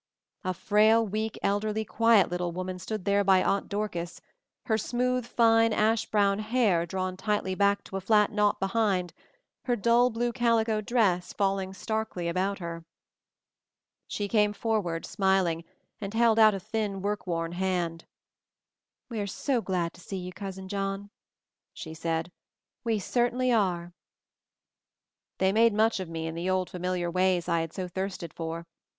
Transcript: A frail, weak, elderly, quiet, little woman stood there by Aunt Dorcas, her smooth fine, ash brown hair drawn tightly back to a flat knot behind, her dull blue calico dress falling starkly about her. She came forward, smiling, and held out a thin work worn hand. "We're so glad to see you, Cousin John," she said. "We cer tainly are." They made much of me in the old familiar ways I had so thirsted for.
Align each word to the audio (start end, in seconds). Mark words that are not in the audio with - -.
A 0.43 0.55
frail, 0.55 1.05
weak, 1.05 1.37
elderly, 1.43 1.85
quiet, 1.85 2.29
little 2.31 2.51
woman 2.51 2.79
stood 2.79 3.05
there 3.05 3.23
by 3.23 3.43
Aunt 3.43 3.69
Dorcas, 3.69 4.19
her 4.65 4.75
smooth 4.75 5.27
fine, 5.27 5.73
ash 5.73 6.07
brown 6.07 6.39
hair 6.39 6.87
drawn 6.87 7.15
tightly 7.15 7.53
back 7.53 7.83
to 7.83 7.97
a 7.97 8.01
flat 8.01 8.31
knot 8.31 8.59
behind, 8.59 9.13
her 9.65 9.75
dull 9.75 10.09
blue 10.09 10.33
calico 10.33 10.81
dress 10.81 11.33
falling 11.33 11.71
starkly 11.75 12.27
about 12.27 12.57
her. 12.57 12.83
She 14.07 14.27
came 14.27 14.53
forward, 14.53 15.05
smiling, 15.05 15.63
and 15.99 16.15
held 16.15 16.39
out 16.39 16.55
a 16.55 16.59
thin 16.59 17.03
work 17.03 17.27
worn 17.27 17.51
hand. 17.51 18.07
"We're 19.07 19.27
so 19.27 19.61
glad 19.61 19.93
to 19.93 20.01
see 20.01 20.17
you, 20.17 20.33
Cousin 20.33 20.67
John," 20.67 21.11
she 21.73 21.93
said. 21.93 22.31
"We 22.83 22.97
cer 22.97 23.29
tainly 23.29 23.55
are." 23.55 23.93
They 25.37 25.51
made 25.51 25.73
much 25.75 25.99
of 25.99 26.09
me 26.09 26.25
in 26.25 26.33
the 26.33 26.49
old 26.49 26.71
familiar 26.71 27.11
ways 27.11 27.47
I 27.47 27.61
had 27.61 27.71
so 27.71 27.87
thirsted 27.87 28.33
for. 28.33 28.65